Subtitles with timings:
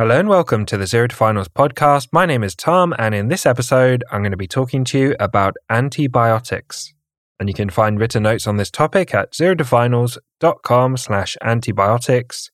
[0.00, 2.10] Hello and welcome to the Zero to Finals podcast.
[2.12, 5.16] My name is Tom, and in this episode, I'm going to be talking to you
[5.18, 6.94] about antibiotics.
[7.40, 12.48] And you can find written notes on this topic at zerotofinals.com slash antibiotics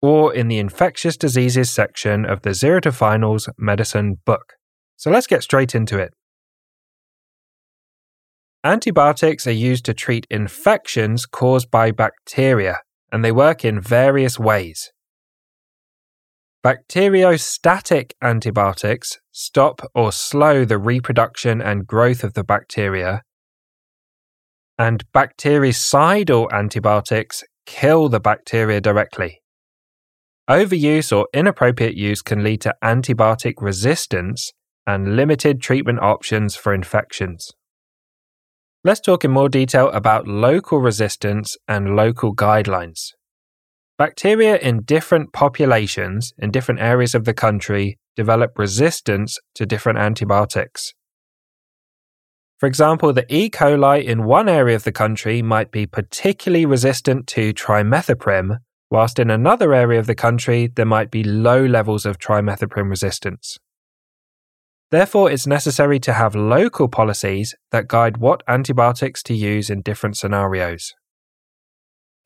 [0.00, 4.52] or in the infectious diseases section of the Zero to Finals medicine book.
[4.94, 6.14] So let's get straight into it.
[8.62, 14.92] Antibiotics are used to treat infections caused by bacteria, and they work in various ways.
[16.64, 23.22] Bacteriostatic antibiotics stop or slow the reproduction and growth of the bacteria,
[24.76, 29.40] and bactericidal antibiotics kill the bacteria directly.
[30.50, 34.52] Overuse or inappropriate use can lead to antibiotic resistance
[34.86, 37.52] and limited treatment options for infections.
[38.82, 43.12] Let's talk in more detail about local resistance and local guidelines.
[43.98, 50.94] Bacteria in different populations in different areas of the country develop resistance to different antibiotics.
[52.58, 53.50] For example, the E.
[53.50, 59.30] coli in one area of the country might be particularly resistant to trimethoprim, whilst in
[59.30, 63.58] another area of the country there might be low levels of trimethoprim resistance.
[64.92, 70.16] Therefore, it's necessary to have local policies that guide what antibiotics to use in different
[70.16, 70.94] scenarios.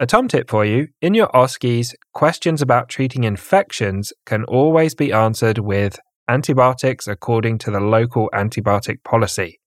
[0.03, 5.13] A Tom tip for you in your OSCEs, questions about treating infections can always be
[5.13, 5.97] answered with
[6.29, 9.61] antibiotics according to the local antibiotic policy,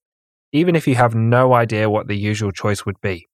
[0.52, 3.26] even if you have no idea what the usual choice would be.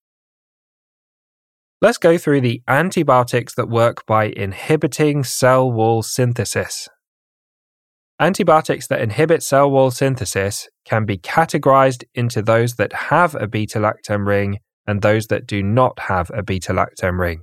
[1.81, 6.87] Let's go through the antibiotics that work by inhibiting cell wall synthesis.
[8.17, 13.79] Antibiotics that inhibit cell wall synthesis can be categorized into those that have a beta
[13.79, 17.41] lactam ring and those that do not have a beta lactam ring.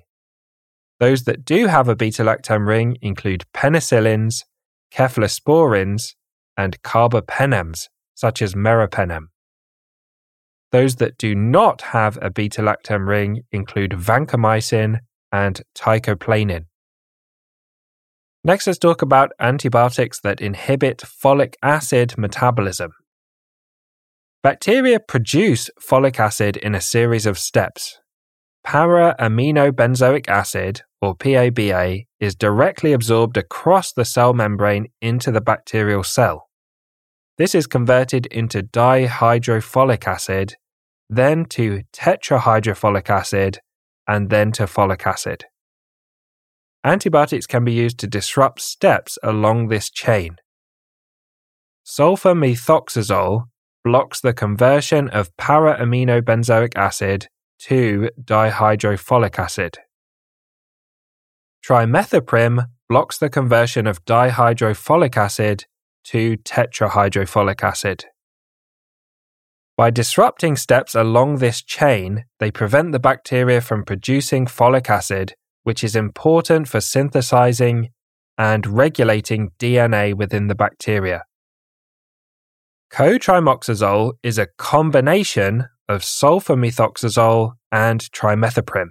[0.98, 4.44] Those that do have a beta lactam ring include penicillins,
[4.94, 6.14] cephalosporins,
[6.56, 9.28] and carbapenems, such as meropenem.
[10.72, 14.98] Those that do not have a beta lactam ring include vancomycin
[15.32, 16.66] and teicoplanin.
[18.44, 22.92] Next, let's talk about antibiotics that inhibit folic acid metabolism.
[24.42, 28.00] Bacteria produce folic acid in a series of steps.
[28.64, 36.48] Para-aminobenzoic acid, or PABA, is directly absorbed across the cell membrane into the bacterial cell.
[37.36, 40.54] This is converted into dihydrofolic acid,
[41.10, 43.58] then to tetrahydrofolic acid,
[44.08, 45.44] and then to folic acid.
[46.82, 50.36] Antibiotics can be used to disrupt steps along this chain.
[51.84, 53.44] Sulfamethoxazole
[53.84, 57.28] blocks the conversion of para-aminobenzoic acid
[57.60, 59.78] to dihydrofolic acid.
[61.64, 65.64] Trimethoprim blocks the conversion of dihydrofolic acid
[66.04, 68.06] to tetrahydrofolic acid.
[69.76, 75.82] By disrupting steps along this chain, they prevent the bacteria from producing folic acid, which
[75.82, 77.88] is important for synthesizing
[78.36, 81.24] and regulating DNA within the bacteria.
[82.92, 88.88] Cotrimoxazole is a combination of sulfamethoxazole and trimethoprim.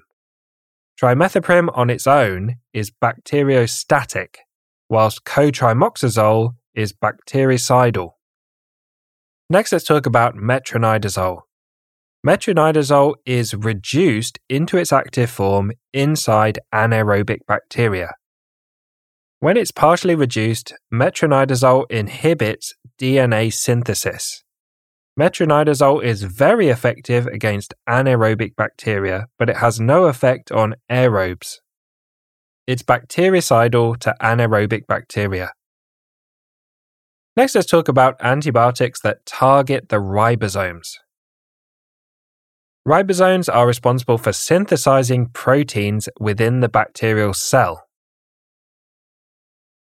[1.01, 4.35] Trimethoprim on its own is bacteriostatic,
[4.89, 8.11] whilst cotrimoxazole is bactericidal.
[9.49, 11.41] Next, let's talk about metronidazole.
[12.25, 18.13] Metronidazole is reduced into its active form inside anaerobic bacteria.
[19.41, 24.43] When it's partially reduced, metronidazole inhibits DNA synthesis.
[25.17, 31.59] Metronidazole is very effective against anaerobic bacteria, but it has no effect on aerobes.
[32.67, 35.53] It's bactericidal to anaerobic bacteria.
[37.37, 40.95] Next, let's talk about antibiotics that target the ribosomes.
[42.85, 47.88] Ribosomes are responsible for synthesizing proteins within the bacterial cell.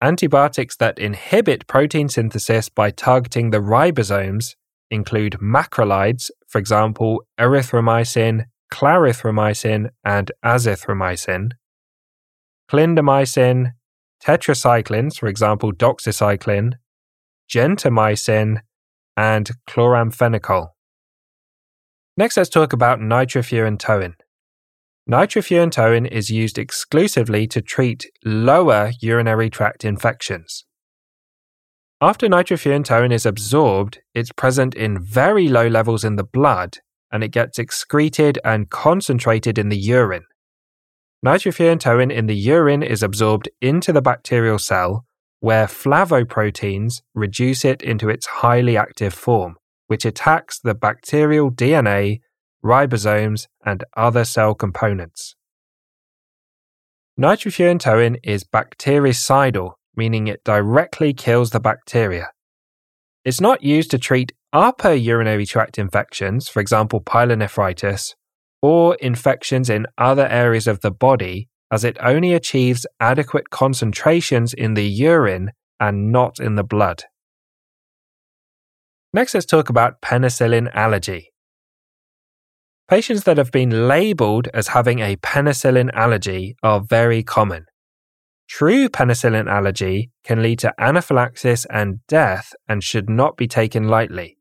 [0.02, 4.56] Antibiotics that inhibit protein synthesis by targeting the ribosomes
[4.90, 11.50] include macrolides, for example, erythromycin, clarithromycin, and azithromycin,
[12.68, 13.74] clindamycin,
[14.24, 16.72] tetracyclines, for example, doxycycline,
[17.48, 18.60] gentamicin,
[19.16, 20.70] and chloramphenicol.
[22.16, 24.14] Next, let's talk about nitrofurantoin.
[25.10, 30.64] Nitrofurantoin is used exclusively to treat lower urinary tract infections.
[32.00, 36.78] After nitrofurantoin is absorbed, it's present in very low levels in the blood
[37.12, 40.24] and it gets excreted and concentrated in the urine.
[41.24, 45.04] Nitrofurantoin in the urine is absorbed into the bacterial cell,
[45.40, 49.56] where flavoproteins reduce it into its highly active form,
[49.88, 52.20] which attacks the bacterial DNA,
[52.64, 55.34] ribosomes, and other cell components.
[57.20, 62.30] Nitrofurantoin is bactericidal, meaning it directly kills the bacteria.
[63.24, 68.14] It's not used to treat upper urinary tract infections, for example, pyelonephritis,
[68.60, 74.74] or infections in other areas of the body, as it only achieves adequate concentrations in
[74.74, 77.04] the urine and not in the blood.
[79.12, 81.31] Next, let's talk about penicillin allergy.
[82.92, 87.64] Patients that have been labeled as having a penicillin allergy are very common.
[88.50, 94.36] True penicillin allergy can lead to anaphylaxis and death and should not be taken lightly.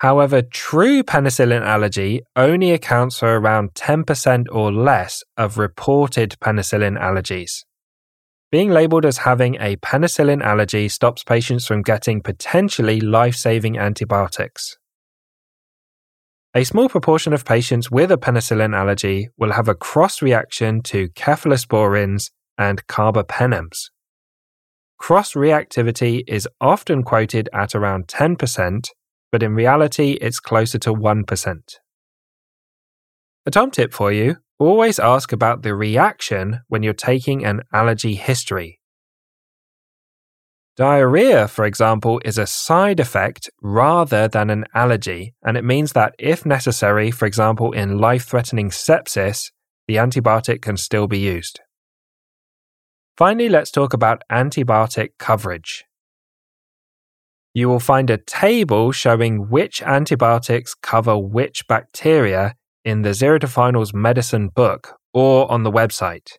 [0.00, 7.62] However, true penicillin allergy only accounts for around 10% or less of reported penicillin allergies.
[8.50, 14.76] Being labeled as having a penicillin allergy stops patients from getting potentially life saving antibiotics.
[16.56, 21.10] A small proportion of patients with a penicillin allergy will have a cross reaction to
[21.10, 23.90] cephalosporins and carbapenems.
[24.96, 28.88] Cross reactivity is often quoted at around 10%,
[29.30, 31.58] but in reality it's closer to 1%.
[33.44, 38.14] A tom tip for you always ask about the reaction when you're taking an allergy
[38.14, 38.80] history.
[40.76, 46.14] Diarrhea, for example, is a side effect rather than an allergy, and it means that
[46.18, 49.52] if necessary, for example, in life threatening sepsis,
[49.88, 51.60] the antibiotic can still be used.
[53.16, 55.86] Finally, let's talk about antibiotic coverage.
[57.54, 63.46] You will find a table showing which antibiotics cover which bacteria in the Zero to
[63.46, 66.32] Finals medicine book or on the website.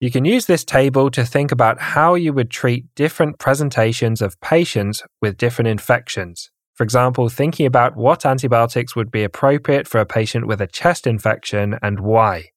[0.00, 4.40] You can use this table to think about how you would treat different presentations of
[4.40, 6.52] patients with different infections.
[6.74, 11.08] For example, thinking about what antibiotics would be appropriate for a patient with a chest
[11.08, 12.50] infection and why.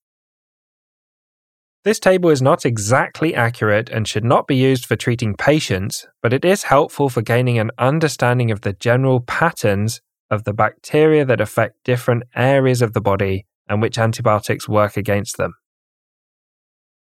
[1.84, 6.34] This table is not exactly accurate and should not be used for treating patients, but
[6.34, 10.00] it is helpful for gaining an understanding of the general patterns
[10.30, 15.38] of the bacteria that affect different areas of the body and which antibiotics work against
[15.38, 15.56] them.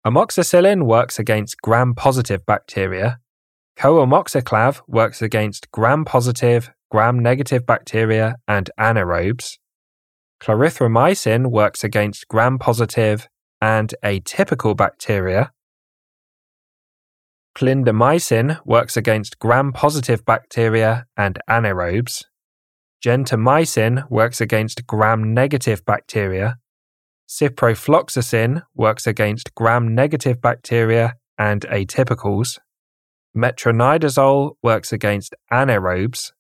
[0.07, 3.19] Amoxicillin works against gram positive bacteria.
[3.79, 9.59] Coamoxiclav works against gram positive, gram negative bacteria and anaerobes.
[10.41, 13.29] Clarithromycin works against gram positive
[13.61, 15.53] and atypical bacteria.
[17.55, 22.25] Clindamycin works against gram positive bacteria and anaerobes.
[23.05, 26.57] Gentamicin works against gram negative bacteria
[27.31, 32.59] Ciprofloxacin works against gram negative bacteria and atypicals.
[33.37, 36.33] Metronidazole works against anaerobes.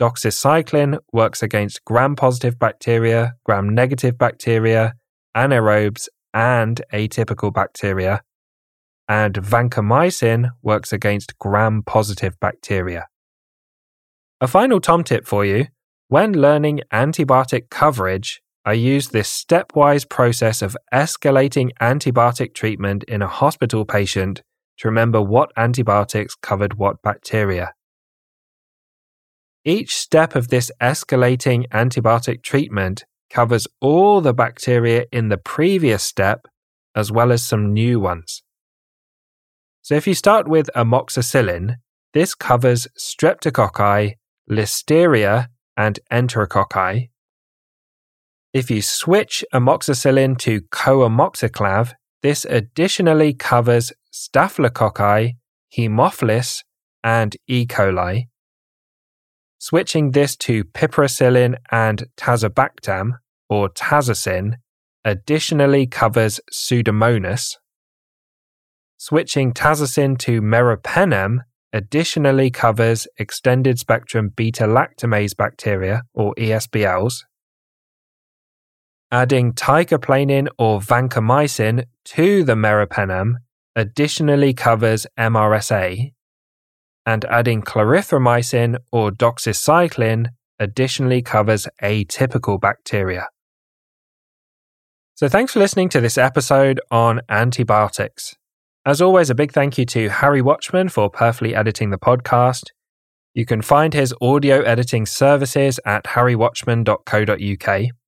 [0.00, 4.94] Doxycycline works against gram positive bacteria, gram negative bacteria,
[5.36, 8.22] anaerobes, and atypical bacteria.
[9.08, 13.06] And vancomycin works against gram positive bacteria.
[14.40, 15.68] A final Tom tip for you
[16.08, 23.26] when learning antibiotic coverage, I used this stepwise process of escalating antibiotic treatment in a
[23.26, 24.42] hospital patient
[24.78, 27.72] to remember what antibiotics covered what bacteria.
[29.64, 36.46] Each step of this escalating antibiotic treatment covers all the bacteria in the previous step
[36.94, 38.42] as well as some new ones.
[39.82, 41.76] So if you start with amoxicillin,
[42.12, 44.14] this covers streptococci,
[44.50, 47.09] listeria, and enterococci,
[48.52, 51.92] if you switch amoxicillin to coamoxiclav,
[52.22, 55.32] this additionally covers staphylococci,
[55.76, 56.62] Haemophilus,
[57.02, 57.66] and E.
[57.66, 58.24] coli.
[59.58, 63.12] Switching this to piperacillin and tazobactam,
[63.48, 64.54] or tazocin,
[65.04, 67.56] additionally covers Pseudomonas.
[68.96, 71.38] Switching tazocin to meropenem
[71.72, 77.22] additionally covers extended spectrum beta lactamase bacteria, or ESBLs.
[79.12, 83.34] Adding teicoplanin or vancomycin to the meropenem
[83.74, 86.12] additionally covers MRSA,
[87.06, 90.28] and adding clarithromycin or doxycycline
[90.60, 93.26] additionally covers atypical bacteria.
[95.16, 98.36] So, thanks for listening to this episode on antibiotics.
[98.86, 102.70] As always, a big thank you to Harry Watchman for perfectly editing the podcast.
[103.34, 107.99] You can find his audio editing services at harrywatchman.co.uk.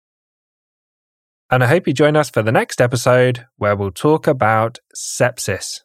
[1.52, 5.82] And I hope you join us for the next episode where we'll talk about sepsis.